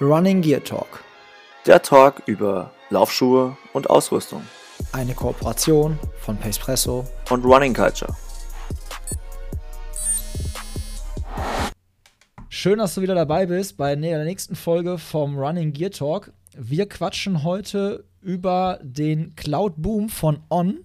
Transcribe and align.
Running 0.00 0.42
Gear 0.42 0.62
Talk. 0.62 1.02
Der 1.66 1.82
Talk 1.82 2.22
über 2.26 2.70
Laufschuhe 2.88 3.56
und 3.72 3.90
Ausrüstung. 3.90 4.44
Eine 4.92 5.12
Kooperation 5.12 5.98
von 6.20 6.36
Pacepresso 6.36 7.04
und 7.30 7.44
Running 7.44 7.74
Culture. 7.74 8.14
Schön, 12.48 12.78
dass 12.78 12.94
du 12.94 13.00
wieder 13.00 13.16
dabei 13.16 13.46
bist 13.46 13.76
bei 13.76 13.96
der 13.96 14.22
nächsten 14.22 14.54
Folge 14.54 14.98
vom 14.98 15.36
Running 15.36 15.72
Gear 15.72 15.90
Talk. 15.90 16.32
Wir 16.56 16.88
quatschen 16.88 17.42
heute 17.42 18.04
über 18.22 18.78
den 18.80 19.34
Cloud 19.34 19.74
Boom 19.78 20.10
von 20.10 20.44
On. 20.48 20.78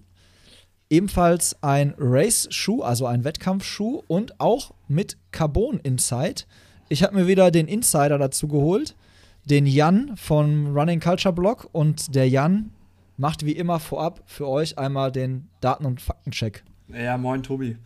Ebenfalls 0.90 1.56
ein 1.62 1.94
Race-Schuh, 1.98 2.82
also 2.82 3.06
ein 3.06 3.22
Wettkampfschuh 3.22 4.02
und 4.08 4.40
auch 4.40 4.72
mit 4.88 5.16
Carbon 5.30 5.78
Inside. 5.78 6.42
Ich 6.88 7.04
habe 7.04 7.14
mir 7.14 7.28
wieder 7.28 7.52
den 7.52 7.68
Insider 7.68 8.18
dazu 8.18 8.48
geholt, 8.48 8.96
den 9.44 9.66
Jan 9.66 10.16
vom 10.16 10.76
Running 10.76 11.00
Culture 11.00 11.34
Blog. 11.34 11.68
Und 11.72 12.14
der 12.14 12.28
Jan 12.28 12.70
macht 13.16 13.44
wie 13.44 13.52
immer 13.52 13.80
vorab 13.80 14.22
für 14.26 14.48
euch 14.48 14.78
einmal 14.78 15.12
den 15.12 15.48
Daten- 15.60 15.86
und 15.86 16.00
Faktencheck. 16.00 16.64
Ja, 16.88 17.16
moin 17.16 17.42
Tobi. 17.42 17.76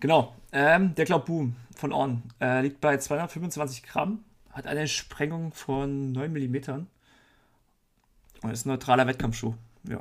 Genau, 0.00 0.34
ähm, 0.52 0.94
der 0.94 1.06
Boom 1.18 1.56
von 1.74 1.92
On 1.92 2.22
äh, 2.40 2.62
liegt 2.62 2.80
bei 2.80 2.96
225 2.96 3.82
Gramm, 3.82 4.24
hat 4.50 4.66
eine 4.66 4.86
Sprengung 4.86 5.52
von 5.52 6.12
9 6.12 6.32
mm 6.32 6.56
und 8.42 8.50
ist 8.50 8.66
ein 8.66 8.68
neutraler 8.68 9.06
Wettkampfschuh. 9.06 9.54
Ja. 9.88 10.00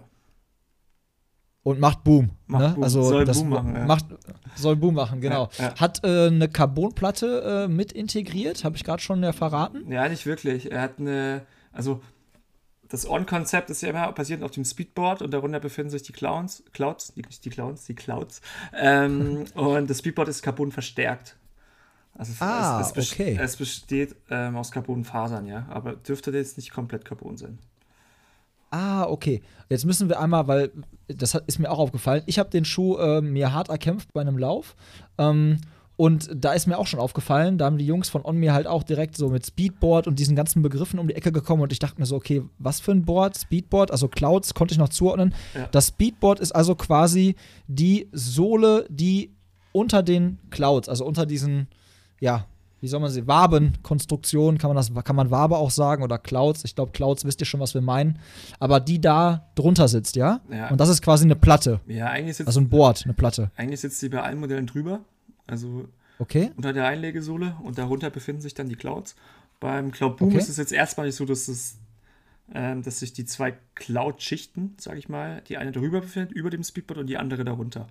Und 1.63 1.80
macht 1.80 2.03
Boom. 2.03 2.31
Macht 2.48 2.62
ne? 2.62 2.70
Boom. 2.73 2.84
Also 2.84 3.03
soll 3.03 3.26
das 3.26 3.40
Boom 3.40 3.49
machen. 3.49 3.76
Ja. 3.76 3.85
macht, 3.85 4.05
soll 4.55 4.76
Boom 4.76 4.95
machen, 4.95 5.22
genau. 5.22 5.50
Ja, 5.58 5.64
ja. 5.66 5.75
Hat 5.80 6.03
äh, 6.03 6.28
eine 6.28 6.50
Carbonplatte 6.50 7.66
äh, 7.66 7.67
mit 7.70 7.94
integriert, 7.94 8.66
habe 8.66 8.75
ich 8.75 8.83
gerade 8.83 9.02
schon 9.02 9.23
ja 9.23 9.31
verraten. 9.31 9.89
ja, 9.92 10.08
nicht 10.09 10.25
wirklich. 10.25 10.72
Er 10.72 10.81
hat 10.81 11.00
eine, 11.00 11.45
also 11.72 12.02
das 12.89 13.09
On-Konzept 13.09 13.70
ist 13.70 13.81
ja 13.81 13.89
immer 13.89 14.11
basierend 14.11 14.44
auf 14.44 14.52
dem 14.52 14.66
Speedboard 14.66 15.22
und 15.22 15.31
darunter 15.31 15.59
befinden 15.59 15.89
sich 15.89 16.03
die 16.03 16.11
Clowns, 16.11 16.64
Clouds, 16.73 17.16
nicht 17.16 17.44
die 17.44 17.50
Clowns, 17.50 17.86
die 17.86 17.95
Clouds. 17.95 18.42
Ähm, 18.77 19.45
und 19.55 19.89
das 19.89 20.00
Speedboard 20.00 20.27
ist 20.27 20.44
Carbon 20.44 20.72
verstärkt. 20.72 21.38
Also 22.14 22.33
es, 22.33 22.42
Ah, 22.42 22.81
es, 22.81 22.92
es, 22.95 23.11
okay. 23.14 23.38
es 23.42 23.55
besteht 23.55 24.16
ähm, 24.30 24.55
aus 24.58 24.70
Carbonfasern, 24.70 25.48
ja, 25.48 25.66
aber 25.70 25.94
dürfte 25.94 26.31
jetzt 26.31 26.58
nicht 26.58 26.72
komplett 26.72 27.05
Carbon 27.05 27.38
sein. 27.38 27.58
Ah, 28.73 29.05
okay. 29.05 29.43
Jetzt 29.69 29.85
müssen 29.85 30.09
wir 30.09 30.19
einmal, 30.19 30.47
weil 30.47 30.71
das 31.07 31.35
hat, 31.35 31.43
ist 31.45 31.59
mir 31.59 31.69
auch 31.69 31.77
aufgefallen. 31.77 32.23
Ich 32.25 32.39
habe 32.39 32.49
den 32.49 32.66
Schuh 32.66 32.97
äh, 32.97 33.21
mir 33.21 33.53
hart 33.53 33.69
erkämpft 33.69 34.11
bei 34.13 34.21
einem 34.21 34.35
Lauf. 34.35 34.75
Ähm, 35.19 35.59
und 35.95 36.27
da 36.33 36.53
ist 36.53 36.65
mir 36.65 36.80
auch 36.80 36.88
schon 36.88 36.99
aufgefallen, 36.99 37.59
da 37.59 37.65
haben 37.65 37.77
die 37.77 37.85
Jungs 37.85 38.09
von 38.09 38.25
On 38.25 38.35
mir 38.35 38.52
halt 38.52 38.65
auch 38.65 38.81
direkt 38.81 39.15
so 39.15 39.30
mit 39.30 39.45
Speedboard 39.45 40.07
und 40.07 40.17
diesen 40.17 40.35
ganzen 40.35 40.63
Begriffen 40.63 40.97
um 40.97 41.07
die 41.07 41.13
Ecke 41.13 41.31
gekommen 41.31 41.61
und 41.61 41.71
ich 41.71 41.77
dachte 41.77 41.99
mir 41.99 42.07
so, 42.07 42.15
okay, 42.15 42.41
was 42.57 42.80
für 42.80 42.91
ein 42.91 43.05
Board? 43.05 43.38
Speedboard, 43.38 43.91
also 43.91 44.07
Clouds 44.07 44.55
konnte 44.55 44.73
ich 44.73 44.80
noch 44.80 44.89
zuordnen. 44.89 45.35
Ja. 45.53 45.67
Das 45.71 45.89
Speedboard 45.89 46.39
ist 46.39 46.53
also 46.53 46.73
quasi 46.73 47.35
die 47.67 48.09
Sohle, 48.11 48.87
die 48.89 49.35
unter 49.71 50.02
den 50.02 50.39
Clouds, 50.49 50.89
also 50.89 51.05
unter 51.05 51.27
diesen, 51.27 51.67
ja, 52.19 52.47
wie 52.84 52.89
soll 52.89 53.00
man 53.00 53.09
sie, 53.09 53.26
Wabenkonstruktionen, 53.28 54.58
kann 54.58 54.67
man 54.70 54.76
das, 54.76 54.92
kann 55.06 55.16
man 55.16 55.31
Wabe 55.31 55.56
auch 55.58 55.72
sagen 55.72 56.03
oder 56.03 56.17
Clouds? 56.17 56.66
Ich 56.66 56.76
glaube, 56.76 56.92
Clouds 56.92 57.23
wisst 57.23 57.39
ihr 57.42 57.45
schon, 57.45 57.62
was 57.62 57.73
wir 57.73 57.80
meinen. 57.81 58.20
Aber 58.59 58.81
die 58.81 59.00
da 59.00 59.50
drunter 59.56 59.88
sitzt, 59.88 60.17
ja? 60.17 60.42
Ja. 60.52 60.70
Und 60.70 60.80
das 60.81 60.89
ist 60.89 61.02
quasi 61.02 61.23
eine 61.23 61.38
Platte. 61.38 61.80
Ja, 61.88 62.08
eigentlich 62.08 62.36
sitzt, 62.38 62.48
Also 62.48 62.59
ein 62.59 62.67
Board, 62.70 63.04
eine 63.06 63.14
Platte. 63.14 63.52
eigentlich 63.56 63.80
sitzt 63.80 64.00
sie 64.02 64.09
bei 64.09 64.22
allen 64.22 64.38
Modellen 64.39 64.67
drüber, 64.67 65.00
also 65.48 65.88
Okay? 66.20 66.52
unter 66.58 66.73
der 66.73 66.86
Einlegesohle 66.88 67.56
und 67.64 67.78
darunter 67.78 68.09
befinden 68.09 68.42
sich 68.42 68.54
dann 68.54 68.67
die 68.67 68.76
Clouds. 68.76 69.16
Beim 69.61 69.92
Cloud 69.92 70.17
Boom 70.17 70.27
Okay. 70.30 70.39
ist 70.39 70.49
es 70.49 70.58
jetzt 70.58 70.73
erstmal 70.73 71.05
nicht 71.05 71.16
so, 71.16 71.23
dass 71.26 71.48
es 71.48 71.77
ähm, 72.54 72.83
dass 72.83 72.99
sich 72.99 73.14
die 73.14 73.23
zwei 73.23 73.54
Cloud-Schichten, 73.76 74.76
sage 74.77 74.99
ich 74.99 75.08
mal, 75.08 75.42
die 75.48 75.55
eine 75.58 75.72
darüber 75.72 76.02
befindet, 76.02 76.33
über 76.33 76.49
dem 76.49 76.61
Speedboard 76.64 76.99
und 76.99 77.08
die 77.08 77.16
andere 77.17 77.45
darunter. 77.45 77.88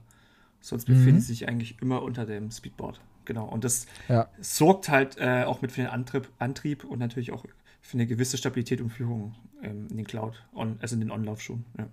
Sonst 0.60 0.86
Mhm. 0.88 0.92
befinden 0.94 1.20
sie 1.20 1.28
sich 1.28 1.48
eigentlich 1.48 1.80
immer 1.80 2.02
unter 2.02 2.26
dem 2.26 2.50
Speedboard. 2.50 3.00
Genau. 3.24 3.46
Und 3.46 3.64
das 3.64 3.86
Ja. 4.08 4.28
sorgt 4.40 4.88
halt 4.88 5.16
äh, 5.18 5.44
auch 5.44 5.62
mit 5.62 5.72
für 5.72 5.82
den 5.82 5.90
Antrieb, 5.90 6.28
Antrieb 6.38 6.84
und 6.84 6.98
natürlich 6.98 7.32
auch 7.32 7.44
für 7.80 7.94
eine 7.94 8.06
gewisse 8.06 8.36
Stabilität 8.36 8.80
und 8.80 8.90
Führung 8.90 9.34
ähm, 9.62 9.88
in 9.90 9.96
den 9.96 10.06
Cloud, 10.06 10.34
on, 10.54 10.78
also 10.80 10.94
in 10.94 11.00
den 11.00 11.10
On-Laufschuhen. 11.10 11.64
Ja. 11.78 11.88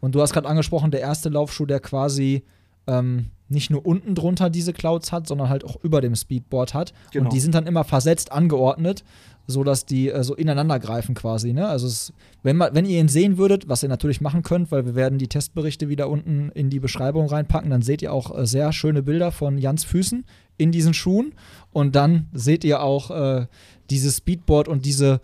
Und 0.00 0.14
du 0.14 0.20
hast 0.20 0.32
gerade 0.32 0.48
angesprochen, 0.48 0.90
der 0.90 1.00
erste 1.00 1.28
Laufschuh, 1.28 1.66
der 1.66 1.78
quasi 1.80 2.44
ähm, 2.86 3.30
nicht 3.48 3.70
nur 3.70 3.84
unten 3.86 4.14
drunter 4.14 4.50
diese 4.50 4.72
Clouds 4.72 5.12
hat, 5.12 5.26
sondern 5.26 5.48
halt 5.48 5.64
auch 5.64 5.76
über 5.82 6.00
dem 6.00 6.14
Speedboard 6.14 6.74
hat. 6.74 6.92
Genau. 7.12 7.24
Und 7.24 7.32
die 7.32 7.40
sind 7.40 7.54
dann 7.54 7.66
immer 7.66 7.84
versetzt 7.84 8.32
angeordnet, 8.32 9.04
sodass 9.46 9.84
die 9.84 10.08
äh, 10.10 10.24
so 10.24 10.34
ineinander 10.34 10.78
greifen 10.78 11.14
quasi. 11.14 11.52
Ne? 11.52 11.68
Also 11.68 11.86
es, 11.86 12.12
wenn, 12.42 12.56
man, 12.56 12.74
wenn 12.74 12.86
ihr 12.86 12.98
ihn 12.98 13.08
sehen 13.08 13.36
würdet, 13.36 13.68
was 13.68 13.82
ihr 13.82 13.88
natürlich 13.88 14.20
machen 14.20 14.42
könnt, 14.42 14.72
weil 14.72 14.86
wir 14.86 14.94
werden 14.94 15.18
die 15.18 15.28
Testberichte 15.28 15.88
wieder 15.88 16.08
unten 16.08 16.50
in 16.54 16.70
die 16.70 16.80
Beschreibung 16.80 17.26
reinpacken, 17.26 17.70
dann 17.70 17.82
seht 17.82 18.00
ihr 18.02 18.12
auch 18.12 18.36
äh, 18.36 18.46
sehr 18.46 18.72
schöne 18.72 19.02
Bilder 19.02 19.32
von 19.32 19.58
Jans 19.58 19.84
Füßen 19.84 20.24
in 20.56 20.72
diesen 20.72 20.94
Schuhen. 20.94 21.34
Und 21.72 21.94
dann 21.94 22.28
seht 22.32 22.64
ihr 22.64 22.82
auch 22.82 23.10
äh, 23.10 23.46
dieses 23.90 24.18
Speedboard 24.18 24.68
und 24.68 24.86
diese 24.86 25.20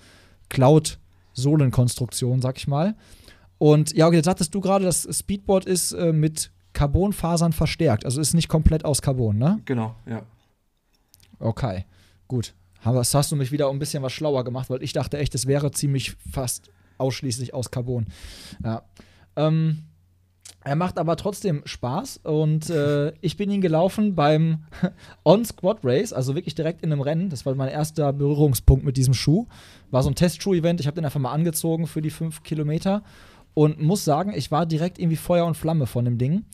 Cloud-Sohlenkonstruktion, 0.50 2.42
sag 2.42 2.58
ich 2.58 2.68
mal. 2.68 2.94
Und 3.56 3.94
ja, 3.94 4.06
okay, 4.06 4.16
jetzt 4.16 4.26
sagtest 4.26 4.54
du 4.54 4.60
gerade, 4.60 4.84
das 4.84 5.08
Speedboard 5.10 5.64
ist 5.64 5.92
äh, 5.92 6.12
mit 6.12 6.50
Carbonfasern 6.72 7.52
verstärkt. 7.52 8.04
Also 8.04 8.20
ist 8.20 8.34
nicht 8.34 8.48
komplett 8.48 8.84
aus 8.84 9.02
Carbon, 9.02 9.36
ne? 9.36 9.60
Genau, 9.64 9.94
ja. 10.06 10.22
Okay, 11.38 11.84
gut. 12.28 12.54
Aber 12.82 12.98
das 12.98 13.14
hast 13.14 13.32
du 13.32 13.36
mich 13.36 13.52
wieder 13.52 13.68
ein 13.68 13.78
bisschen 13.78 14.02
was 14.02 14.12
schlauer 14.12 14.44
gemacht, 14.44 14.70
weil 14.70 14.82
ich 14.82 14.92
dachte 14.92 15.18
echt, 15.18 15.34
es 15.34 15.46
wäre 15.46 15.70
ziemlich 15.70 16.16
fast 16.30 16.70
ausschließlich 16.98 17.52
aus 17.54 17.70
Carbon. 17.70 18.06
Ja. 18.64 18.82
Ähm, 19.36 19.84
er 20.62 20.76
macht 20.76 20.98
aber 20.98 21.16
trotzdem 21.16 21.62
Spaß 21.64 22.18
und 22.18 22.68
äh, 22.68 23.12
ich 23.20 23.36
bin 23.36 23.50
ihn 23.50 23.62
gelaufen 23.62 24.14
beim 24.14 24.64
On-Squad 25.24 25.78
Race, 25.82 26.12
also 26.12 26.34
wirklich 26.34 26.54
direkt 26.54 26.82
in 26.82 26.92
einem 26.92 27.00
Rennen. 27.00 27.30
Das 27.30 27.46
war 27.46 27.54
mein 27.54 27.68
erster 27.68 28.12
Berührungspunkt 28.12 28.84
mit 28.84 28.96
diesem 28.96 29.14
Schuh. 29.14 29.46
War 29.90 30.02
so 30.02 30.10
ein 30.10 30.14
Testschuh-Event. 30.14 30.80
Ich 30.80 30.86
habe 30.86 30.94
den 30.94 31.04
einfach 31.04 31.20
mal 31.20 31.32
angezogen 31.32 31.86
für 31.86 32.02
die 32.02 32.10
fünf 32.10 32.42
Kilometer 32.42 33.02
und 33.54 33.80
muss 33.80 34.04
sagen, 34.04 34.32
ich 34.34 34.50
war 34.50 34.66
direkt 34.66 34.98
irgendwie 34.98 35.16
Feuer 35.16 35.46
und 35.46 35.56
Flamme 35.56 35.86
von 35.86 36.04
dem 36.04 36.18
Ding, 36.18 36.44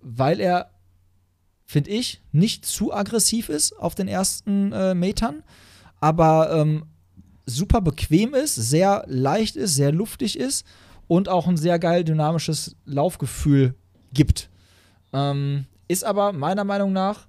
weil 0.00 0.40
er, 0.40 0.70
finde 1.64 1.90
ich, 1.90 2.22
nicht 2.32 2.64
zu 2.66 2.92
aggressiv 2.92 3.48
ist 3.48 3.72
auf 3.78 3.94
den 3.94 4.08
ersten 4.08 4.72
äh, 4.72 4.94
Metern, 4.94 5.42
aber 6.00 6.52
ähm, 6.52 6.84
super 7.46 7.80
bequem 7.80 8.34
ist, 8.34 8.54
sehr 8.54 9.04
leicht 9.06 9.56
ist, 9.56 9.74
sehr 9.74 9.92
luftig 9.92 10.38
ist 10.38 10.66
und 11.06 11.28
auch 11.28 11.46
ein 11.46 11.56
sehr 11.56 11.78
geil 11.78 12.04
dynamisches 12.04 12.76
Laufgefühl 12.84 13.74
gibt. 14.12 14.50
Ähm, 15.12 15.66
ist 15.88 16.04
aber 16.04 16.32
meiner 16.32 16.64
Meinung 16.64 16.92
nach 16.92 17.26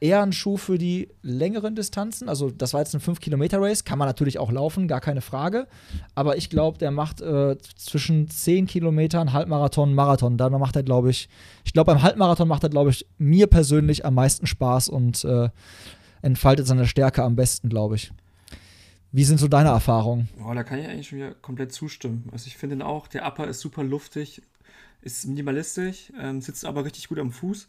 eher 0.00 0.22
ein 0.22 0.32
Schuh 0.32 0.56
für 0.56 0.78
die 0.78 1.08
längeren 1.22 1.74
Distanzen. 1.74 2.28
Also, 2.28 2.50
das 2.50 2.72
war 2.72 2.80
jetzt 2.80 2.94
ein 2.94 3.00
5-Kilometer-Race, 3.00 3.84
kann 3.84 3.98
man 3.98 4.08
natürlich 4.08 4.38
auch 4.38 4.52
laufen, 4.52 4.88
gar 4.88 5.00
keine 5.00 5.20
Frage. 5.20 5.66
Aber 6.14 6.36
ich 6.36 6.50
glaube, 6.50 6.78
der 6.78 6.90
macht 6.90 7.20
äh, 7.20 7.56
zwischen 7.76 8.28
10 8.28 8.66
Kilometern, 8.66 9.32
Halbmarathon, 9.32 9.94
Marathon. 9.94 10.36
Da 10.36 10.50
macht 10.50 10.76
er, 10.76 10.82
glaube 10.82 11.10
ich, 11.10 11.28
ich 11.64 11.72
glaube, 11.72 11.92
beim 11.92 12.02
Halbmarathon 12.02 12.48
macht 12.48 12.62
er, 12.62 12.70
glaube 12.70 12.90
ich, 12.90 13.06
mir 13.18 13.46
persönlich 13.46 14.04
am 14.04 14.14
meisten 14.14 14.46
Spaß 14.46 14.88
und 14.88 15.24
äh, 15.24 15.48
entfaltet 16.22 16.66
seine 16.66 16.86
Stärke 16.86 17.22
am 17.22 17.36
besten, 17.36 17.68
glaube 17.68 17.96
ich. 17.96 18.12
Wie 19.10 19.24
sind 19.24 19.38
so 19.38 19.48
deine 19.48 19.70
Erfahrungen? 19.70 20.28
Oh, 20.46 20.52
da 20.52 20.64
kann 20.64 20.78
ich 20.78 20.86
eigentlich 20.86 21.08
schon 21.08 21.18
wieder 21.18 21.32
komplett 21.32 21.72
zustimmen. 21.72 22.28
Also 22.30 22.46
ich 22.46 22.58
finde 22.58 22.84
auch, 22.84 23.08
der 23.08 23.26
Upper 23.26 23.46
ist 23.48 23.60
super 23.60 23.82
luftig, 23.82 24.42
ist 25.00 25.26
minimalistisch, 25.26 26.12
ähm, 26.20 26.42
sitzt 26.42 26.64
aber 26.64 26.84
richtig 26.84 27.08
gut 27.08 27.18
am 27.18 27.32
Fuß. 27.32 27.68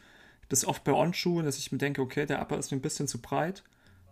Das 0.50 0.60
ist 0.63 0.66
oft 0.66 0.84
bei 0.84 0.94
On-Schuhen, 0.94 1.46
dass 1.46 1.57
ich 1.57 1.72
mir 1.72 1.78
denke, 1.78 2.01
okay, 2.01 2.25
der 2.25 2.42
Upper 2.42 2.57
ist 2.57 2.72
mir 2.72 2.78
ein 2.78 2.81
bisschen 2.81 3.07
zu 3.07 3.22
breit. 3.22 3.63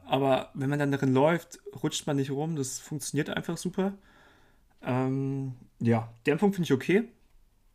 Aber 0.06 0.52
wenn 0.54 0.70
man 0.70 0.80
dann 0.80 0.92
darin 0.92 1.14
läuft, 1.14 1.60
rutscht 1.84 2.08
man 2.08 2.16
nicht 2.16 2.32
rum. 2.32 2.56
Das 2.56 2.80
funktioniert 2.80 3.30
einfach 3.30 3.58
super. 3.58 3.94
Ähm, 4.82 5.54
ja, 5.80 6.14
Dämpfung 6.26 6.54
finde 6.54 6.66
ich 6.66 6.74
okay. 6.74 7.04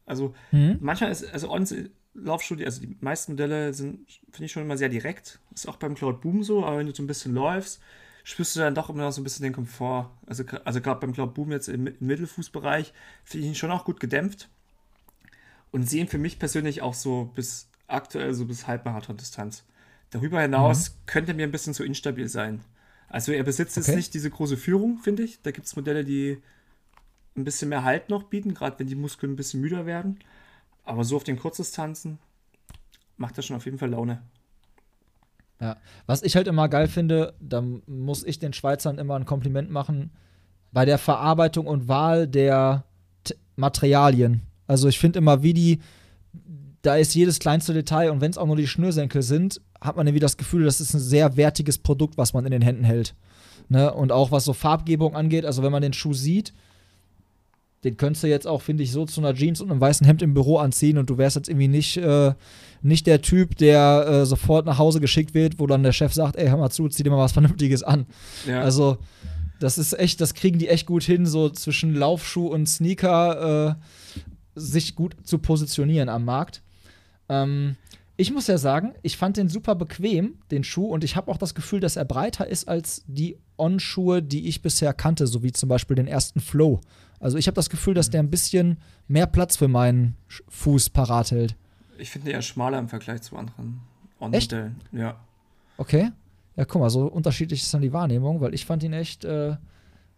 Also 0.07 0.35
Hm? 0.51 0.79
manchmal 0.81 1.11
ist, 1.11 1.31
also 1.33 1.51
Ons 1.51 1.75
Laufschuhe, 2.15 2.65
also 2.65 2.81
die 2.81 2.97
meisten 3.01 3.33
Modelle 3.33 3.73
sind, 3.73 4.07
finde 4.31 4.45
ich 4.45 4.53
schon 4.53 4.63
immer 4.63 4.77
sehr 4.77 4.89
direkt. 4.89 5.41
Ist 5.55 5.69
auch 5.69 5.77
beim 5.77 5.95
Cloud 5.95 6.21
Boom 6.21 6.43
so, 6.43 6.65
aber 6.65 6.79
wenn 6.79 6.87
du 6.87 6.95
so 6.95 7.03
ein 7.03 7.07
bisschen 7.07 7.35
läufst, 7.35 7.81
spürst 8.25 8.55
du 8.55 8.61
dann 8.61 8.75
doch 8.75 8.91
immer 8.91 9.03
noch 9.05 9.13
so 9.13 9.21
ein 9.21 9.25
bisschen 9.25 9.45
den 9.45 9.53
Komfort. 9.55 10.11
Also, 10.27 10.45
also 10.65 10.81
gerade 10.81 11.01
beim 11.01 11.13
Cloud 11.13 11.35
Boom 11.35 11.53
jetzt 11.53 11.69
im, 11.69 11.87
im 11.87 11.97
Mittelfußbereich 12.01 12.93
finde 13.25 13.45
ich 13.45 13.51
ihn 13.51 13.55
schon 13.57 13.71
auch 13.71 13.85
gut 13.85 13.99
gedämpft. 13.99 14.49
Und 15.71 15.89
sehe 15.89 16.03
ihn 16.03 16.09
für 16.09 16.19
mich 16.19 16.39
persönlich 16.39 16.83
auch 16.83 16.93
so 16.93 17.31
bis 17.35 17.71
aktuell 17.93 18.35
so 18.35 18.45
bis 18.47 18.67
Halbmarathon-Distanz. 18.67 19.65
Darüber 20.11 20.41
hinaus 20.41 20.99
könnte 21.07 21.35
mir 21.35 21.45
ein 21.47 21.53
bisschen 21.53 21.75
zu 21.75 21.85
instabil 21.85 22.29
sein. 22.29 22.61
Also 23.09 23.33
er 23.33 23.43
besitzt 23.45 23.77
jetzt 23.77 23.89
Okay. 23.89 23.97
nicht 23.97 24.15
diese 24.15 24.31
große 24.31 24.57
Führung, 24.57 24.99
finde 24.99 25.23
ich. 25.23 25.41
Da 25.43 25.51
gibt 25.51 25.67
es 25.67 25.77
Modelle, 25.77 26.05
die 26.05 26.43
ein 27.37 27.45
bisschen 27.45 27.69
mehr 27.69 27.85
Halt 27.85 28.09
noch 28.09 28.25
bieten, 28.25 28.55
gerade 28.55 28.79
wenn 28.79 28.87
die 28.87 28.95
Muskeln 28.95 29.33
ein 29.33 29.37
bisschen 29.37 29.61
müder 29.61 29.87
werden. 29.87 30.19
Aber 30.85 31.05
so 31.05 31.17
auf 31.17 31.25
den 31.25 31.39
Kurzdistanzen 31.39 32.19
macht 33.17 33.39
das 33.39 33.47
schon 33.47 33.57
auf 33.57 33.65
jeden 33.65 33.79
Fall 33.79 33.91
Laune. 33.91 34.23
Ja. 35.61 35.77
Was 36.07 36.23
ich 36.23 36.35
halt 36.35 36.49
immer 36.49 36.69
geil 36.69 36.89
finde, 36.89 37.35
da 37.41 37.63
muss 37.87 38.25
ich 38.25 38.39
den 38.39 38.53
Schweizern 38.53 38.99
immer 38.99 39.15
ein 39.15 39.27
Kompliment 39.27 39.71
machen, 39.71 40.11
bei 40.73 40.85
der 40.85 40.99
Verarbeitung 40.99 41.67
und 41.67 41.87
Wahl 41.87 42.27
der 42.27 42.85
T 43.25 43.35
Materialien. 43.57 44.43
Also 44.67 44.89
ich 44.89 44.99
finde 44.99 45.19
immer, 45.19 45.43
wie 45.43 45.53
die, 45.55 45.81
da 46.83 46.97
ist 46.97 47.15
jedes 47.15 47.39
kleinste 47.39 47.73
Detail 47.73 48.11
und 48.11 48.21
wenn 48.21 48.31
es 48.31 48.39
auch 48.39 48.47
nur 48.47 48.57
die 48.57 48.67
Schnürsenkel 48.67 49.23
sind, 49.23 49.61
hat 49.81 49.97
man 49.97 50.07
irgendwie 50.07 50.21
das 50.21 50.37
Gefühl, 50.37 50.65
das 50.65 50.81
ist 50.81 50.95
ein 50.95 51.01
sehr 51.01 51.37
wertiges 51.37 51.79
Produkt, 51.79 52.19
was 52.19 52.35
man 52.35 52.45
in 52.45 52.53
den 52.53 52.63
Händen 52.63 52.85
hält. 52.85 53.15
Ne? 53.69 53.93
Und 53.93 54.13
auch 54.13 54.31
was 54.31 54.45
so 54.45 54.53
Farbgebung 54.53 55.15
angeht, 55.15 55.45
also 55.45 55.63
wenn 55.63 55.73
man 55.73 55.83
den 55.83 55.93
Schuh 55.93 56.13
sieht, 56.13 56.53
den 57.85 57.97
könntest 57.97 58.23
du 58.23 58.29
jetzt 58.29 58.47
auch, 58.47 58.63
finde 58.63 58.85
ich, 58.85 58.93
so 58.93 59.07
zu 59.07 59.21
einer 59.21 59.35
Jeans 59.35 59.61
und 59.61 59.71
einem 59.71 59.81
weißen 59.81 60.07
Hemd 60.07 60.23
im 60.23 60.35
Büro 60.35 60.59
anziehen 60.59 60.99
und 60.99 61.11
du 61.11 61.19
wärst 61.19 61.37
jetzt 61.37 61.49
irgendwie 61.49 61.69
nicht, 61.69 61.97
äh, 61.97 62.35
nicht 62.81 63.07
der 63.07 63.23
Typ, 63.23 63.57
der 63.57 64.07
äh, 64.07 64.27
sofort 64.27 64.67
nach 64.67 64.79
Hause 64.79 65.01
geschickt 65.01 65.35
wird, 65.35 65.59
wo 65.59 65.67
dann 65.67 65.83
der 65.83 65.93
Chef 65.93 66.13
sagt, 66.13 66.37
ey, 66.37 66.49
hör 66.49 66.59
mal 66.59 66.71
zu, 66.71 66.89
zieh 66.89 67.03
dir 67.03 67.11
mal 67.11 67.19
was 67.19 67.33
Vernünftiges 67.33 67.83
an. 67.83 68.07
Ja. 68.47 68.61
Also, 68.61 68.99
das 69.59 69.79
ist 69.79 69.99
echt, 69.99 70.21
das 70.21 70.35
kriegen 70.35 70.59
die 70.59 70.69
echt 70.69 70.87
gut 70.87 71.03
hin, 71.03 71.27
so 71.27 71.49
zwischen 71.49 71.95
Laufschuh 71.95 72.47
und 72.49 72.69
Sneaker 72.69 73.71
äh, 73.71 74.21
sich 74.55 74.95
gut 74.95 75.17
zu 75.25 75.39
positionieren 75.39 76.09
am 76.09 76.25
Markt. 76.25 76.63
Ähm, 77.29 77.77
ich 78.17 78.33
muss 78.33 78.47
ja 78.47 78.59
sagen, 78.59 78.95
ich 79.03 79.17
fand 79.17 79.37
den 79.37 79.49
super 79.49 79.75
bequem, 79.75 80.35
den 80.51 80.65
Schuh, 80.65 80.87
und 80.87 81.03
ich 81.03 81.17
habe 81.17 81.31
auch 81.31 81.39
das 81.39 81.55
Gefühl, 81.55 81.81
dass 81.81 81.97
er 81.97 82.05
breiter 82.05 82.47
ist 82.47 82.69
als 82.69 83.03
die 83.07 83.39
On-Schuhe, 83.59 84.23
die 84.23 84.49
ich 84.49 84.63
bisher 84.63 84.93
kannte, 84.93 85.27
so 85.27 85.43
wie 85.43 85.53
zum 85.53 85.69
Beispiel 85.69 85.97
den 85.97 86.07
ersten 86.07 86.41
Flow. 86.41 86.81
Also 87.21 87.39
ich 87.39 87.47
habe 87.47 87.55
das 87.55 87.71
Gefühl, 87.71 87.95
dass 87.95 88.11
der 88.11 88.21
ein 88.21 88.31
bisschen 88.31 88.79
mehr 89.09 89.27
Platz 89.27 89.57
für 89.57 89.69
meinen 89.69 90.17
Fuß 90.49 90.91
parat 90.91 91.31
hält. 91.31 91.57
Ich 91.99 92.11
finde 92.11 92.33
eher 92.33 92.43
schmaler 92.43 92.79
im 92.79 92.89
Vergleich 92.89 93.23
zu 93.23 93.37
anderen 93.37 93.81
Echt? 94.33 94.53
On-Modellen. 94.53 94.77
Ja. 94.93 95.21
Okay. 95.79 96.11
Ja, 96.57 96.65
guck 96.65 96.81
mal, 96.83 96.91
so 96.91 97.07
unterschiedlich 97.07 97.63
ist 97.63 97.73
dann 97.73 97.81
die 97.81 97.93
Wahrnehmung, 97.93 98.41
weil 98.41 98.55
ich 98.55 98.67
fand 98.67 98.83
ihn 98.83 98.93
echt, 98.93 99.25
äh, 99.25 99.57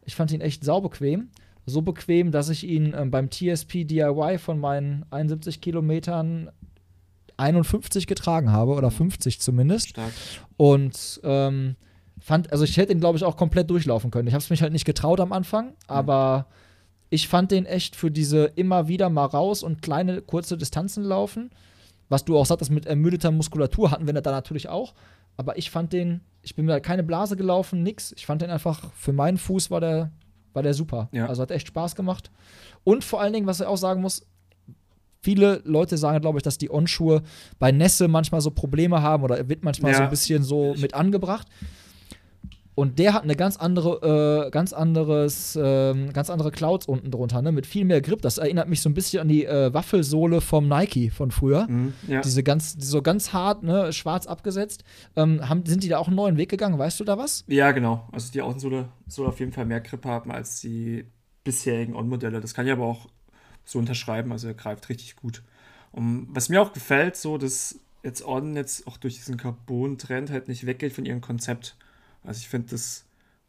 ich 0.05 0.15
fand 0.15 0.33
ihn 0.33 0.41
echt 0.41 0.65
saubequem. 0.65 1.29
So 1.67 1.81
bequem, 1.81 2.31
dass 2.31 2.49
ich 2.49 2.65
ihn 2.65 2.93
ähm, 2.95 3.11
beim 3.11 3.31
TSP 3.31 3.85
DIY 3.85 4.39
von 4.39 4.59
meinen 4.59 5.07
71 5.11 5.61
Kilometern 5.61 6.51
51 7.37 8.07
getragen 8.07 8.53
habe 8.53 8.73
oder 8.73 8.91
50 8.91 9.41
zumindest. 9.41 9.91
Stark. 9.91 10.13
Und 10.57 11.21
ähm, 11.25 11.77
fand, 12.21 12.53
also 12.53 12.65
ich 12.65 12.77
hätte 12.77 12.93
ihn, 12.93 13.01
glaube 13.01 13.19
ich, 13.19 13.25
auch 13.25 13.37
komplett 13.37 13.71
durchlaufen 13.71 14.11
können. 14.11 14.29
Ich 14.29 14.35
habe 14.35 14.43
es 14.43 14.51
mich 14.51 14.63
halt 14.63 14.73
nicht 14.73 14.85
getraut 14.85 15.21
am 15.21 15.33
Anfang, 15.33 15.75
aber 15.87 16.47
ich 17.11 17.29
fand 17.29 17.51
den 17.51 17.67
echt 17.67 17.97
für 17.97 18.11
diese 18.11 18.45
immer 18.45 18.89
wieder 18.89 19.11
mal 19.11 19.27
raus 19.27 19.63
und 19.63 19.83
kleine, 19.83 20.23
kurze 20.23 20.57
Distanzen 20.57 21.05
laufen. 21.05 21.51
Was 22.09 22.25
du 22.25 22.37
auch 22.39 22.47
sagtest, 22.47 22.71
mit 22.71 22.87
ermüdeter 22.87 23.31
Muskulatur 23.31 23.91
hatten 23.91 24.07
wir 24.07 24.15
da 24.15 24.31
natürlich 24.31 24.69
auch. 24.69 24.95
Aber 25.37 25.59
ich 25.59 25.71
fand 25.71 25.93
den, 25.93 26.21
ich 26.43 26.55
bin 26.55 26.67
mir 26.67 26.81
keine 26.81 27.03
Blase 27.03 27.37
gelaufen, 27.37 27.83
nix. 27.83 28.13
Ich 28.17 28.27
fand 28.27 28.43
den 28.43 28.51
einfach, 28.51 28.93
für 28.95 29.13
meinen 29.13 29.39
Fuß 29.39 29.71
war 29.71 29.81
der, 29.81 30.13
war 30.53 30.63
der 30.63 30.75
super. 30.75 31.09
Ja. 31.13 31.27
Also 31.27 31.43
hat 31.43 31.51
echt 31.51 31.67
Spaß 31.69 31.97
gemacht. 31.97 32.31
Und 32.85 33.05
vor 33.05 33.21
allen 33.21 33.33
Dingen, 33.33 33.47
was 33.47 33.61
ich 33.61 33.67
auch 33.67 33.77
sagen 33.77 34.01
muss, 34.01 34.27
viele 35.25 35.63
Leute 35.65 35.97
sagen, 35.97 36.21
glaube 36.21 36.39
ich, 36.39 36.43
dass 36.43 36.59
die 36.59 36.71
On-Schuhe 36.71 37.23
bei 37.59 37.73
Nässe 37.73 38.07
manchmal 38.09 38.41
so 38.43 38.51
Probleme 38.51 39.01
haben 39.03 39.23
oder 39.25 39.49
wird 39.49 39.65
manchmal 39.65 39.93
Ja. 39.93 39.99
so 39.99 40.05
ein 40.05 40.11
bisschen 40.11 40.43
so 40.45 40.75
mit 40.79 40.95
angebracht. 40.95 41.49
Und 42.77 42.99
der 42.99 43.15
hat 43.15 43.23
eine 43.23 43.37
ganz 43.37 43.57
andere, 43.57 44.47
äh, 44.47 44.51
ganz 44.51 44.73
anderes, 44.73 45.57
ähm, 45.63 46.13
ganz 46.13 46.29
andere 46.29 46.51
Clouds 46.51 46.87
unten 46.87 47.13
drunter, 47.13 47.41
ne? 47.41 47.53
Mit 47.53 47.67
viel 47.67 47.85
mehr 47.85 48.01
Grip. 48.01 48.21
Das 48.21 48.39
erinnert 48.39 48.69
mich 48.69 48.81
so 48.83 48.89
ein 48.89 48.95
bisschen 48.95 49.21
an 49.21 49.29
die 49.29 49.45
äh, 49.45 49.73
Waffelsohle 49.73 50.41
vom 50.41 50.67
Nike 50.69 51.11
von 51.11 51.31
früher. 51.31 51.69
Mhm. 51.69 51.93
Ja. 52.09 52.21
Diese 52.21 52.43
ganz, 52.43 52.75
so 52.81 53.01
ganz 53.01 53.33
hart, 53.33 53.63
ne, 53.63 53.93
schwarz 53.93 54.27
abgesetzt. 54.27 54.83
Ähm, 55.15 55.49
haben, 55.49 55.65
sind 55.67 55.85
die 55.85 55.89
da 55.89 55.99
auch 55.99 56.09
einen 56.09 56.17
neuen 56.17 56.37
Weg 56.37 56.49
gegangen? 56.49 56.77
Weißt 56.77 56.99
du 56.99 57.05
da 57.05 57.17
was? 57.17 57.45
ja, 57.47 57.71
genau. 57.71 58.09
Also 58.11 58.33
die 58.33 58.43
Außensohle 58.43 58.89
soll 59.07 59.29
auf 59.29 59.39
jeden 59.39 59.53
Fall 59.53 59.67
mehr 59.67 59.81
Grip 59.81 60.05
haben 60.05 60.33
als 60.33 60.61
die 60.61 61.05
bisherigen 61.45 61.95
On-Modelle. 61.95 62.41
Das 62.41 62.55
kann 62.55 62.67
ich 62.67 62.73
aber 62.73 62.87
auch 62.87 63.07
so 63.65 63.79
unterschreiben. 63.79 64.33
Also 64.33 64.49
er 64.49 64.55
greift 64.55 64.89
richtig 64.89 65.17
gut. 65.17 65.43
Und 65.93 66.29
was 66.31 66.49
mir 66.49 66.61
auch 66.61 66.73
gefällt, 66.73 67.17
so 67.17 67.39
dass 67.39 67.79
jetzt 68.03 68.25
On 68.25 68.55
jetzt 68.57 68.87
auch 68.87 68.97
durch 68.97 69.17
diesen 69.17 69.37
Carbon-Trend 69.37 70.31
halt 70.31 70.49
nicht 70.49 70.67
weggeht 70.67 70.93
von 70.93 71.07
ihrem 71.07 71.21
Konzept. 71.21 71.77
Also 72.23 72.39
ich 72.39 72.49
finde, 72.49 72.69
das 72.71 73.05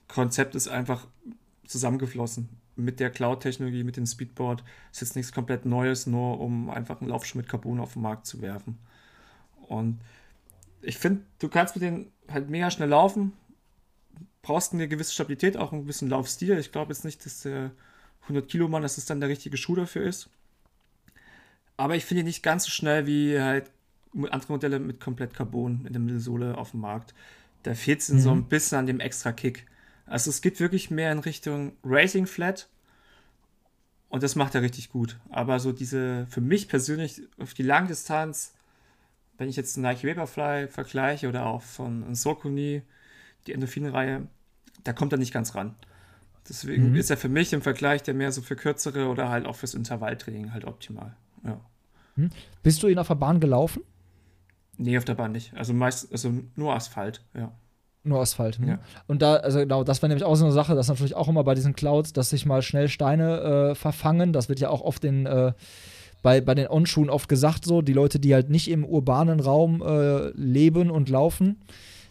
Konzept 0.08 0.56
ist 0.56 0.68
einfach 0.68 1.08
zusammengeflossen 1.66 2.50
mit 2.76 3.00
der 3.00 3.10
Cloud-Technologie, 3.10 3.84
mit 3.84 3.98
dem 3.98 4.06
Speedboard. 4.06 4.64
Ist 4.92 5.02
jetzt 5.02 5.16
nichts 5.16 5.32
komplett 5.32 5.66
Neues, 5.66 6.08
nur 6.08 6.40
um 6.40 6.70
einfach 6.70 7.02
einen 7.02 7.10
Laufschuh 7.10 7.38
mit 7.38 7.50
Carbon 7.50 7.80
auf 7.80 7.94
den 7.94 8.02
Markt 8.02 8.26
zu 8.26 8.42
werfen. 8.42 8.78
Und 9.68 10.00
ich 10.82 10.98
finde, 10.98 11.22
du 11.40 11.50
kannst 11.50 11.76
mit 11.76 11.84
denen 11.84 12.12
halt 12.30 12.50
mega 12.50 12.70
schnell 12.70 12.90
laufen, 12.90 13.34
brauchst 14.42 14.74
eine 14.74 14.88
gewisse 14.88 15.14
Stabilität, 15.14 15.58
auch 15.58 15.72
einen 15.72 15.84
gewissen 15.84 16.10
Laufstil. 16.10 16.58
Ich 16.60 16.72
glaube 16.72 16.94
jetzt 16.94 17.04
nicht, 17.04 17.26
dass 17.26 17.42
der 17.42 17.72
100 18.28 18.48
Kilo 18.50 18.68
Mann, 18.68 18.82
dass 18.82 18.98
es 18.98 19.06
dann 19.06 19.20
der 19.20 19.30
richtige 19.30 19.58
Schuh 19.58 19.76
dafür 19.76 20.04
ist. 20.04 20.30
Aber 21.78 21.96
ich 21.96 22.06
finde 22.06 22.22
ihn 22.22 22.28
nicht 22.28 22.44
ganz 22.44 22.66
so 22.66 22.72
schnell 22.72 23.06
wie 23.06 23.40
halt 23.40 23.70
andere 24.32 24.54
Modelle 24.54 24.80
mit 24.80 25.00
komplett 25.00 25.34
Carbon 25.34 25.86
in 25.86 25.94
der 25.94 26.02
Mittelsohle 26.02 26.58
auf 26.58 26.72
dem 26.72 26.80
Markt. 26.82 27.14
Da 27.64 27.74
fehlt 27.74 28.00
es 28.00 28.08
so 28.08 28.34
Mhm. 28.34 28.42
ein 28.42 28.50
bisschen 28.50 28.78
an 28.78 28.86
dem 28.88 29.00
extra 29.00 29.32
Kick. 29.34 29.66
Also 30.06 30.30
es 30.30 30.42
geht 30.42 30.60
wirklich 30.60 30.90
mehr 30.92 31.12
in 31.12 31.20
Richtung 31.20 31.74
Racing 31.84 32.28
Flat 32.28 32.68
und 34.10 34.24
das 34.24 34.36
macht 34.36 34.56
er 34.56 34.62
richtig 34.62 34.90
gut. 34.90 35.18
Aber 35.30 35.60
so 35.60 35.72
diese, 35.72 36.28
für 36.30 36.42
mich 36.42 36.70
persönlich 36.70 37.24
auf 37.40 37.54
die 37.54 37.64
Langdistanz, 37.64 38.54
wenn 39.38 39.50
ich 39.50 39.58
jetzt 39.58 39.76
einen 39.76 39.84
Nike 39.86 40.08
Vaporfly 40.08 40.68
vergleiche 40.70 41.28
oder 41.28 41.46
auch 41.46 41.62
von 41.62 42.16
Sokuni, 42.16 42.84
die 43.48 43.54
Endorphin-Reihe, 43.54 44.28
da 44.84 44.94
kommt 44.94 45.12
er 45.12 45.18
nicht 45.18 45.34
ganz 45.34 45.56
ran. 45.56 45.76
Deswegen 46.48 46.92
Mhm. 46.92 46.96
ist 46.96 47.10
er 47.10 47.18
für 47.18 47.30
mich 47.30 47.54
im 47.54 47.62
Vergleich 47.62 48.04
der 48.04 48.14
mehr 48.14 48.32
so 48.32 48.42
für 48.42 48.56
kürzere 48.56 49.08
oder 49.08 49.30
halt 49.30 49.46
auch 49.46 49.56
fürs 49.56 49.74
Intervalltraining 49.74 50.54
halt 50.54 50.66
optimal. 50.66 51.16
Ja. 51.44 51.60
Bist 52.64 52.82
du 52.84 52.88
ihn 52.88 52.98
auf 53.00 53.08
der 53.08 53.16
Bahn 53.16 53.40
gelaufen? 53.40 53.82
Nee, 54.78 54.98
auf 54.98 55.06
der 55.06 55.16
Bahn 55.16 55.32
nicht. 55.32 55.54
Also 55.56 55.74
meist, 55.74 56.12
also 56.12 56.32
nur 56.56 56.74
Asphalt, 56.74 57.22
ja. 57.34 57.52
Nur 58.04 58.20
Asphalt. 58.22 58.60
Hm? 58.60 58.68
Ja. 58.68 58.80
Und 59.08 59.22
da, 59.22 59.38
also 59.38 59.60
genau, 59.60 59.84
das 59.84 60.02
war 60.02 60.10
nämlich 60.10 60.24
auch 60.24 60.36
so 60.36 60.46
eine 60.46 60.54
Sache, 60.54 60.76
das 60.76 60.86
ist 60.86 60.90
natürlich 60.90 61.16
auch 61.16 61.28
immer 61.28 61.44
bei 61.44 61.56
diesen 61.56 61.76
Clouds, 61.76 62.14
dass 62.14 62.30
sich 62.30 62.46
mal 62.46 62.62
schnell 62.62 62.88
Steine 62.88 63.40
äh, 63.72 63.76
verfangen. 63.76 64.32
Das 64.32 64.48
wird 64.48 64.60
ja 64.60 64.70
auch 64.70 64.82
oft 64.82 65.04
in, 65.04 65.26
äh, 65.26 65.54
bei, 66.22 66.40
bei 66.42 66.54
den 66.56 66.68
On-Schuhen 66.68 67.10
oft 67.10 67.28
gesagt 67.28 67.66
so, 67.66 67.82
die 67.82 67.94
Leute, 67.94 68.20
die 68.20 68.34
halt 68.34 68.50
nicht 68.50 68.70
im 68.70 68.86
urbanen 68.86 69.40
Raum 69.40 69.82
äh, 69.82 70.30
leben 70.32 70.92
und 70.92 71.10
laufen, 71.10 71.60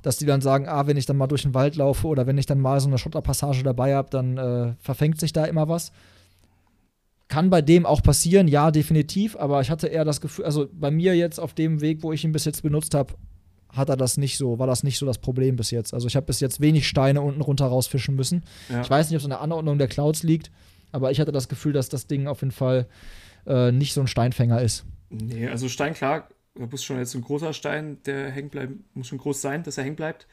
dass 0.05 0.19
die 0.19 0.27
dann 0.27 0.43
sagen, 0.43 0.69
ah, 0.69 0.87
wenn 0.87 0.99
ich 0.99 1.07
dann 1.07 1.17
mal 1.17 1.27
durch 1.27 1.43
den 1.43 1.55
Wald 1.55 1.77
laufe 1.77 2.07
oder 2.07 2.27
wenn 2.27 2.37
ich 2.37 2.45
dann 2.45 2.61
mal 2.61 2.79
so 2.79 2.89
eine 2.89 2.99
Schotterpassage 2.99 3.63
dabei 3.63 3.95
habe, 3.95 4.11
dann 4.11 4.37
äh, 4.37 4.75
verfängt 4.79 5.19
sich 5.19 5.33
da 5.33 5.47
immer 5.47 5.67
was. 5.67 5.93
Kann 7.29 7.49
bei 7.49 7.63
dem 7.63 7.87
auch 7.87 8.03
passieren, 8.03 8.47
ja, 8.47 8.71
definitiv, 8.71 9.35
aber 9.35 9.63
ich 9.63 9.71
hatte 9.71 9.87
eher 9.87 10.05
das 10.05 10.21
Gefühl, 10.21 10.45
also 10.45 10.69
bei 10.71 10.91
mir 10.91 11.17
jetzt 11.17 11.41
auf 11.41 11.55
dem 11.55 11.81
Weg, 11.81 12.03
wo 12.03 12.13
ich 12.13 12.23
ihn 12.23 12.33
bis 12.33 12.45
jetzt 12.45 12.63
benutzt 12.63 12.95
habe, 12.95 13.15
hat 13.71 13.89
er 13.89 13.97
das 13.97 14.19
nicht 14.19 14.37
so, 14.37 14.59
war 14.59 14.67
das 14.67 14.83
nicht 14.83 14.99
so 14.99 15.07
das 15.07 15.17
Problem 15.17 15.57
bis 15.57 15.71
jetzt. 15.71 15.95
Also 15.95 16.07
ich 16.07 16.17
habe 16.17 16.27
bis 16.27 16.41
jetzt 16.41 16.61
wenig 16.61 16.87
Steine 16.87 17.23
unten 17.23 17.41
runter 17.41 17.65
rausfischen 17.65 18.15
müssen. 18.15 18.45
ja. 18.69 18.83
Ich 18.83 18.91
weiß 18.91 19.09
nicht, 19.09 19.17
ob 19.17 19.21
es 19.21 19.25
an 19.25 19.31
der 19.31 19.41
Anordnung 19.41 19.79
der 19.79 19.89
Clouds 19.89 20.23
liegt, 20.23 20.51
aber 20.93 21.11
ich 21.13 21.19
hatte 21.19 21.33
das 21.33 21.49
Gefühl, 21.49 21.73
dass 21.73 21.89
das 21.89 22.07
Ding 22.07 22.27
auf 22.27 22.43
jeden 22.43 22.53
Fall 22.53 22.87
äh, 23.47 23.73
nicht 23.73 23.95
so 23.95 24.03
ein 24.03 24.07
Steinfänger 24.07 24.61
ist. 24.61 24.85
Nee, 25.09 25.49
also 25.49 25.69
Stein, 25.69 25.95
klar, 25.95 26.29
da 26.55 26.67
muss 26.67 26.85
schon 26.85 26.99
jetzt 26.99 27.15
ein 27.15 27.23
großer 27.23 27.53
Stein, 27.53 27.99
der 28.05 28.31
hängen 28.31 28.51
bleiben, 28.51 28.85
muss 28.95 29.09
schon 29.09 29.19
groß 29.19 29.41
sein, 29.41 29.63
dass 29.63 29.79
er 29.79 29.85
hängen 29.85 29.97
bleibt. 29.97 30.27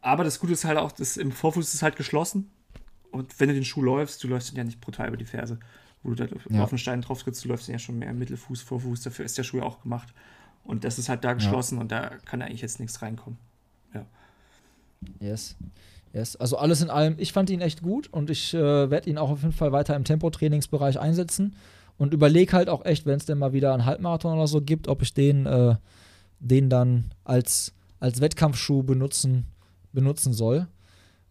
Aber 0.00 0.24
das 0.24 0.40
Gute 0.40 0.52
ist 0.52 0.64
halt 0.64 0.78
auch, 0.78 0.92
dass 0.92 1.16
im 1.16 1.32
Vorfuß 1.32 1.74
ist 1.74 1.82
halt 1.82 1.96
geschlossen. 1.96 2.50
Und 3.10 3.38
wenn 3.40 3.48
du 3.48 3.54
den 3.54 3.64
Schuh 3.64 3.82
läufst, 3.82 4.22
du 4.22 4.28
läufst 4.28 4.52
ihn 4.52 4.56
ja 4.58 4.64
nicht 4.64 4.80
brutal 4.80 5.08
über 5.08 5.16
die 5.16 5.24
Ferse. 5.24 5.58
Wo 6.02 6.10
du 6.10 6.14
da 6.26 6.28
Ja. 6.50 6.62
auf 6.62 6.68
den 6.70 6.78
Stein 6.78 7.00
drauf 7.00 7.22
trittst, 7.22 7.44
du 7.44 7.48
läufst 7.48 7.68
ihn 7.68 7.72
ja 7.72 7.78
schon 7.78 7.98
mehr 7.98 8.10
im 8.10 8.18
Mittelfuß, 8.18 8.62
Vorfuß, 8.62 9.02
dafür 9.02 9.24
ist 9.24 9.36
der 9.38 9.42
Schuh 9.42 9.58
ja 9.58 9.62
auch 9.64 9.82
gemacht. 9.82 10.12
Und 10.64 10.84
das 10.84 10.98
ist 10.98 11.08
halt 11.08 11.24
da 11.24 11.32
geschlossen 11.32 11.78
und 11.78 11.90
da 11.90 12.10
kann 12.26 12.42
eigentlich 12.42 12.60
jetzt 12.60 12.78
nichts 12.80 13.00
reinkommen. 13.02 13.38
Yes. 15.20 15.56
Yes. 16.12 16.36
Also 16.36 16.56
alles 16.58 16.82
in 16.82 16.90
allem, 16.90 17.14
ich 17.18 17.32
fand 17.32 17.50
ihn 17.50 17.60
echt 17.60 17.82
gut 17.82 18.08
und 18.12 18.30
ich 18.30 18.52
äh, 18.54 18.90
werde 18.90 19.08
ihn 19.08 19.18
auch 19.18 19.30
auf 19.30 19.42
jeden 19.42 19.52
Fall 19.52 19.72
weiter 19.72 19.94
im 19.94 20.04
Tempotrainingsbereich 20.04 20.98
einsetzen 20.98 21.54
und 21.98 22.14
überlege 22.14 22.52
halt 22.52 22.68
auch 22.68 22.84
echt, 22.84 23.04
wenn 23.04 23.16
es 23.16 23.26
denn 23.26 23.38
mal 23.38 23.52
wieder 23.52 23.74
einen 23.74 23.84
Halbmarathon 23.84 24.34
oder 24.34 24.46
so 24.46 24.62
gibt, 24.62 24.88
ob 24.88 25.02
ich 25.02 25.12
den, 25.12 25.46
äh, 25.46 25.74
den 26.38 26.70
dann 26.70 27.12
als, 27.24 27.74
als 28.00 28.20
Wettkampfschuh 28.20 28.82
benutzen, 28.82 29.46
benutzen 29.92 30.32
soll. 30.32 30.68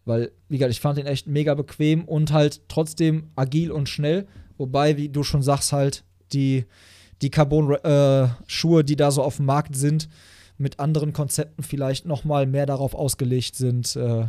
Weil, 0.04 0.30
wie 0.48 0.58
gesagt, 0.58 0.72
ich 0.72 0.80
fand 0.80 0.98
ihn 0.98 1.06
echt 1.06 1.26
mega 1.26 1.54
bequem 1.54 2.04
und 2.04 2.32
halt 2.32 2.62
trotzdem 2.68 3.30
agil 3.34 3.72
und 3.72 3.88
schnell. 3.88 4.26
Wobei, 4.56 4.96
wie 4.96 5.08
du 5.08 5.22
schon 5.22 5.42
sagst, 5.42 5.72
halt 5.72 6.04
die, 6.32 6.66
die 7.22 7.30
Carbon-Schuhe, 7.30 8.84
die 8.84 8.96
da 8.96 9.10
so 9.10 9.22
auf 9.22 9.36
dem 9.36 9.46
Markt 9.46 9.74
sind, 9.74 10.08
mit 10.58 10.80
anderen 10.80 11.12
Konzepten 11.12 11.62
vielleicht 11.62 12.04
noch 12.04 12.24
mal 12.24 12.46
mehr 12.46 12.66
darauf 12.66 12.94
ausgelegt 12.94 13.54
sind, 13.54 13.96
äh, 13.96 14.26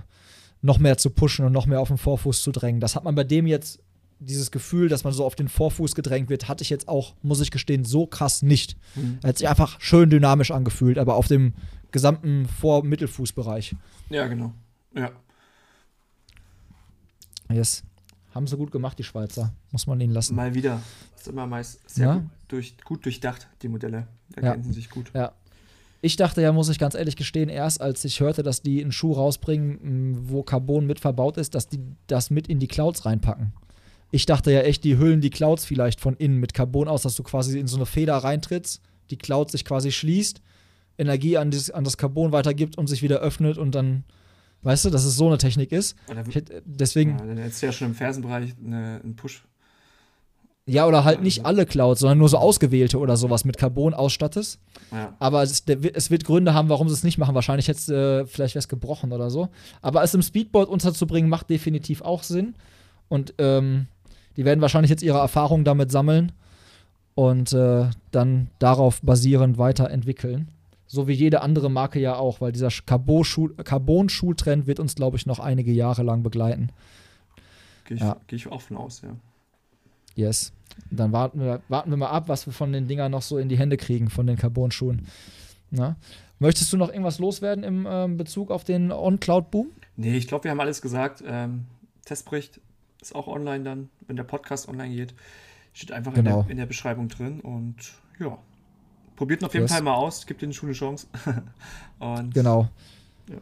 noch 0.61 0.79
mehr 0.79 0.97
zu 0.97 1.09
pushen 1.09 1.45
und 1.45 1.51
noch 1.51 1.65
mehr 1.65 1.79
auf 1.79 1.87
den 1.87 1.97
Vorfuß 1.97 2.41
zu 2.41 2.51
drängen. 2.51 2.81
Das 2.81 2.95
hat 2.95 3.03
man 3.03 3.15
bei 3.15 3.23
dem 3.23 3.47
jetzt, 3.47 3.79
dieses 4.19 4.51
Gefühl, 4.51 4.89
dass 4.89 5.03
man 5.03 5.13
so 5.13 5.25
auf 5.25 5.35
den 5.35 5.47
Vorfuß 5.47 5.95
gedrängt 5.95 6.29
wird, 6.29 6.47
hatte 6.47 6.61
ich 6.63 6.69
jetzt 6.69 6.87
auch, 6.87 7.15
muss 7.21 7.39
ich 7.39 7.51
gestehen, 7.51 7.85
so 7.85 8.05
krass 8.05 8.41
nicht. 8.41 8.75
Mhm. 8.95 9.19
Hat 9.23 9.37
sich 9.37 9.47
einfach 9.47 9.79
schön 9.79 10.09
dynamisch 10.09 10.51
angefühlt, 10.51 10.97
aber 10.97 11.15
auf 11.15 11.27
dem 11.27 11.53
gesamten 11.91 12.45
Vor-Mittelfußbereich. 12.47 13.75
Ja, 14.09 14.27
genau. 14.27 14.53
Ja. 14.95 15.11
Yes. 17.51 17.83
Haben 18.33 18.45
sie 18.47 18.57
gut 18.57 18.71
gemacht, 18.71 18.99
die 18.99 19.03
Schweizer. 19.03 19.53
Muss 19.71 19.87
man 19.87 19.99
ihnen 19.99 20.13
lassen. 20.13 20.35
Mal 20.35 20.53
wieder. 20.53 20.81
Das 21.13 21.21
ist 21.21 21.27
immer 21.27 21.47
meist 21.47 21.79
sehr 21.89 22.05
Ja. 22.07 22.13
gut, 22.15 22.23
durch, 22.47 22.75
gut 22.83 23.05
durchdacht, 23.05 23.47
die 23.61 23.67
Modelle. 23.69 24.07
Da 24.35 24.41
Ja. 24.41 24.47
ergänzen 24.49 24.73
sich 24.73 24.89
gut. 24.89 25.11
Ja. 25.15 25.31
Ich 26.01 26.15
dachte 26.15 26.41
ja, 26.41 26.53
muss 26.53 26.69
ich 26.69 26.79
ganz 26.79 26.95
ehrlich 26.95 27.15
gestehen, 27.17 27.49
erst 27.49 27.81
als 27.81 28.05
ich 28.05 28.19
hörte, 28.21 28.41
dass 28.43 28.61
die 28.61 28.81
einen 28.81 28.91
Schuh 28.93 29.13
rausbringen, 29.13 30.29
wo 30.29 30.43
Carbon 30.43 30.85
mit 30.85 30.99
verbaut 30.99 31.37
ist, 31.37 31.55
dass 31.55 31.67
die 31.67 31.79
das 32.07 32.29
mit 32.29 32.47
in 32.47 32.59
die 32.59 32.67
Clouds 32.67 33.05
reinpacken. 33.05 33.51
Ich 34.11 34.25
dachte 34.25 34.51
ja 34.51 34.61
echt, 34.61 34.83
die 34.83 34.97
hüllen 34.97 35.21
die 35.21 35.29
Clouds 35.29 35.65
vielleicht 35.65 35.99
von 36.01 36.15
innen 36.15 36.37
mit 36.37 36.53
Carbon 36.53 36.87
aus, 36.87 37.03
dass 37.03 37.15
du 37.15 37.23
quasi 37.23 37.59
in 37.59 37.67
so 37.67 37.77
eine 37.77 37.85
Feder 37.85 38.17
reintrittst, 38.17 38.81
die 39.11 39.17
Cloud 39.17 39.51
sich 39.51 39.65
quasi 39.65 39.91
schließt, 39.91 40.41
Energie 40.97 41.37
an, 41.37 41.51
dieses, 41.51 41.71
an 41.71 41.83
das 41.83 41.97
Carbon 41.97 42.31
weitergibt 42.31 42.77
und 42.77 42.87
sich 42.87 43.01
wieder 43.01 43.19
öffnet 43.19 43.57
und 43.57 43.75
dann, 43.75 44.03
weißt 44.63 44.85
du, 44.85 44.89
dass 44.89 45.05
es 45.05 45.15
so 45.15 45.27
eine 45.27 45.37
Technik 45.37 45.71
ist. 45.71 45.95
Oder, 46.09 46.23
hätte, 46.25 46.61
deswegen, 46.65 47.11
ja, 47.11 47.25
dann 47.25 47.37
hättest 47.37 47.61
du 47.61 47.67
ja 47.67 47.71
schon 47.71 47.87
im 47.89 47.95
Fersenbereich 47.95 48.55
eine, 48.63 48.99
einen 49.03 49.15
Push. 49.15 49.43
ja, 50.65 50.85
oder 50.87 51.03
halt 51.03 51.21
nicht 51.21 51.45
alle 51.45 51.65
Clouds, 51.65 52.01
sondern 52.01 52.17
nur 52.17 52.29
so 52.29 52.37
ausgewählte 52.37 52.97
oder 52.97 53.15
sowas 53.15 53.45
mit 53.45 53.57
Carbon 53.57 53.93
ausstattest. 53.93 54.59
Ja. 54.91 55.15
Aber 55.19 55.43
es, 55.43 55.63
es 55.93 56.11
wird 56.11 56.25
Gründe 56.25 56.53
haben, 56.53 56.69
warum 56.69 56.89
sie 56.89 56.95
es 56.95 57.03
nicht 57.03 57.17
machen. 57.17 57.35
Wahrscheinlich 57.35 57.67
hätte 57.67 58.23
äh, 58.23 58.27
vielleicht 58.27 58.55
wäre 58.55 58.59
es 58.59 58.67
gebrochen 58.67 59.13
oder 59.13 59.29
so. 59.29 59.49
Aber 59.81 60.03
es 60.03 60.13
im 60.13 60.21
Speedboard 60.21 60.67
unterzubringen, 60.67 61.29
macht 61.29 61.49
definitiv 61.49 62.01
auch 62.01 62.23
Sinn. 62.23 62.55
Und 63.07 63.33
ähm, 63.37 63.87
die 64.39 64.45
werden 64.45 64.61
wahrscheinlich 64.61 64.89
jetzt 64.89 65.03
ihre 65.03 65.17
Erfahrungen 65.17 65.65
damit 65.65 65.91
sammeln 65.91 66.31
und 67.13 67.51
äh, 67.51 67.89
dann 68.11 68.47
darauf 68.57 69.01
basierend 69.01 69.57
weiterentwickeln. 69.57 70.47
So 70.87 71.09
wie 71.09 71.13
jede 71.13 71.41
andere 71.41 71.69
Marke 71.69 71.99
ja 71.99 72.15
auch, 72.15 72.39
weil 72.39 72.53
dieser 72.53 72.69
Carbon-Schultrend 72.69 74.65
wird 74.65 74.79
uns, 74.79 74.95
glaube 74.95 75.17
ich, 75.17 75.25
noch 75.25 75.39
einige 75.39 75.73
Jahre 75.73 76.03
lang 76.03 76.23
begleiten. 76.23 76.71
Gehe 77.83 77.97
ich, 77.97 78.01
Ja. 78.01 78.15
geh 78.27 78.37
ich 78.37 78.47
auch 78.47 78.61
von 78.61 78.77
aus, 78.77 79.01
ja. 79.01 79.09
Yes. 80.15 80.53
Dann 80.89 81.11
warten 81.11 81.41
wir, 81.41 81.59
warten 81.67 81.89
wir 81.89 81.97
mal 81.97 82.07
ab, 82.07 82.29
was 82.29 82.45
wir 82.45 82.53
von 82.53 82.71
den 82.71 82.87
Dingern 82.87 83.11
noch 83.11 83.23
so 83.23 83.39
in 83.39 83.49
die 83.49 83.57
Hände 83.57 83.75
kriegen, 83.75 84.09
von 84.09 84.25
den 84.25 84.37
Carbon-Schuhen. 84.37 85.05
Na? 85.69 85.97
Möchtest 86.39 86.71
du 86.71 86.77
noch 86.77 86.87
irgendwas 86.87 87.19
loswerden 87.19 87.65
im 87.65 87.85
ähm, 87.91 88.15
Bezug 88.15 88.51
auf 88.51 88.63
den 88.63 88.93
On-Cloud-Boom? 88.93 89.67
Nee, 89.97 90.15
ich 90.15 90.29
glaube, 90.29 90.45
wir 90.45 90.51
haben 90.51 90.61
alles 90.61 90.81
gesagt. 90.81 91.21
Ähm, 91.27 91.65
Testbericht 92.05 92.61
ist 93.01 93.15
auch 93.15 93.27
online 93.27 93.63
dann, 93.63 93.89
wenn 94.07 94.15
der 94.15 94.23
Podcast 94.23 94.67
online 94.67 94.93
geht. 94.93 95.13
Steht 95.73 95.91
einfach 95.91 96.13
in, 96.15 96.23
Genau. 96.23 96.43
der, 96.43 96.51
in 96.51 96.57
der 96.57 96.65
Beschreibung 96.65 97.07
drin. 97.07 97.39
Und 97.41 97.75
ja, 98.19 98.37
probiert 99.15 99.41
ihn 99.41 99.45
auf 99.45 99.53
jeden 99.53 99.65
Yes. 99.65 99.73
Fall 99.73 99.81
mal 99.83 99.95
aus. 99.95 100.25
Gibt 100.25 100.41
den 100.41 100.51
Schuh 100.53 100.65
eine 100.65 100.73
Chance. 100.73 101.07
und 101.99 102.33
Genau. 102.33 102.67
Ja. 103.29 103.37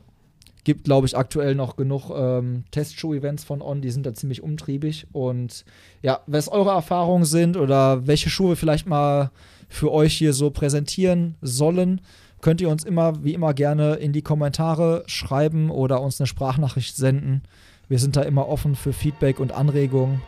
Gibt, 0.63 0.83
glaube 0.83 1.07
ich, 1.07 1.17
aktuell 1.17 1.55
noch 1.55 1.77
genug 1.77 2.09
ähm, 2.13 2.65
Testschuh-Events 2.71 3.45
von 3.45 3.61
On, 3.61 3.81
die 3.81 3.89
sind 3.89 4.05
da 4.05 4.13
ziemlich 4.13 4.43
umtriebig. 4.43 5.07
Und 5.13 5.63
ja, 6.01 6.19
was 6.27 6.49
eure 6.49 6.71
Erfahrungen 6.71 7.25
sind 7.25 7.55
oder 7.57 8.05
welche 8.05 8.29
Schuhe 8.29 8.55
vielleicht 8.55 8.85
mal 8.87 9.31
für 9.69 9.91
euch 9.91 10.13
hier 10.13 10.33
so 10.33 10.49
präsentieren 10.51 11.35
sollen, 11.41 12.01
könnt 12.41 12.61
ihr 12.61 12.69
uns 12.69 12.83
immer, 12.83 13.23
wie 13.23 13.33
immer, 13.33 13.53
gerne 13.53 13.95
in 13.95 14.13
die 14.13 14.21
Kommentare 14.21 15.03
schreiben 15.07 15.71
oder 15.71 16.01
uns 16.01 16.19
eine 16.19 16.27
Sprachnachricht 16.27 16.95
senden. 16.95 17.41
Wir 17.89 17.99
sind 17.99 18.15
da 18.15 18.21
immer 18.23 18.47
offen 18.47 18.75
für 18.75 18.91
Feedback 18.93 19.39
und 19.39 19.51
Anregungen 19.51 20.21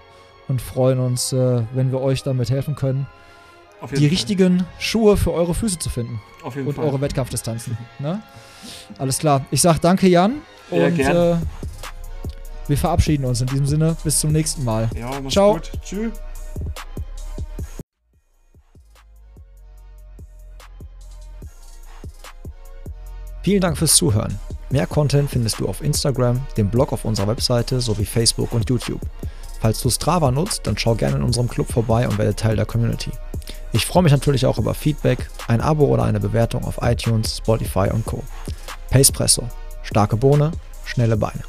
und 0.48 0.62
freuen 0.62 1.00
uns, 1.00 1.34
äh, 1.34 1.62
wenn 1.74 1.92
wir 1.92 2.01
euch 2.01 2.24
damit 2.24 2.50
helfen 2.50 2.75
können, 2.75 3.06
die 3.92 3.96
Fall. 3.98 4.08
richtigen 4.08 4.66
Schuhe 4.80 5.18
für 5.18 5.32
eure 5.34 5.54
Füße 5.54 5.80
zu 5.80 5.89
finden 5.89 6.22
Auf 6.44 6.56
jeden 6.56 6.68
und 6.68 6.75
Fall. 6.75 6.86
eure 6.86 7.01
Wettkampfdistanzen. 7.01 7.78
Ne? 8.00 8.22
Alles 8.98 9.20
klar. 9.20 9.46
Ich 9.51 9.62
sag 9.62 9.80
danke, 9.80 10.08
Jan. 10.08 10.42
Ja, 10.72 10.86
und 10.86 11.00
äh, 11.00 11.36
wir 12.68 12.78
verabschieden 12.78 13.25
uns 13.25 13.42
in 13.42 13.48
diesem 13.48 13.66
Sinne. 13.66 13.96
Bis 14.04 14.20
zum 14.20 14.32
nächsten 14.32 14.63
Mal. 14.63 14.89
ja, 14.96 15.10
Ciao. 15.30 15.54
gut. 15.54 15.72
Tschüss. 15.84 16.12
Vielen 23.44 23.62
Dank 23.62 23.78
fürs 23.78 23.96
Zuhören. 23.96 24.38
Mehr 24.72 24.86
Content 24.86 25.30
findest 25.32 25.60
du 25.60 25.68
auf 25.68 25.82
Instagram, 25.82 26.40
dem 26.56 26.70
Blog 26.70 26.94
auf 26.94 27.04
unserer 27.04 27.28
Webseite 27.28 27.82
sowie 27.82 28.06
Facebook 28.06 28.54
und 28.54 28.70
YouTube. 28.70 29.02
Falls 29.60 29.82
du 29.82 29.90
Strava 29.90 30.30
nutzt, 30.30 30.68
dann 30.68 30.78
schau 30.78 30.94
gerne 30.94 31.18
in 31.18 31.24
unserem 31.24 31.48
Club 31.48 31.72
vorbei 31.72 32.08
und 32.08 32.18
werde 32.20 32.36
Teil 32.36 32.56
der 32.56 32.68
Community. 32.68 33.12
Ich 33.74 33.86
freue 33.86 34.04
mich 34.04 34.12
natürlich 34.12 34.46
auch 34.46 34.60
über 34.60 34.76
Feedback, 34.76 35.30
ein 35.48 35.62
Abo 35.62 35.86
oder 35.86 36.04
eine 36.04 36.20
Bewertung 36.20 36.64
auf 36.66 36.80
iTunes, 36.82 37.38
Spotify 37.38 37.90
und 37.92 38.06
Co. 38.06 38.24
Pacepresso. 38.92 39.50
Starke 39.82 40.18
Bohne, 40.18 40.52
schnelle 40.86 41.18
Beine. 41.18 41.42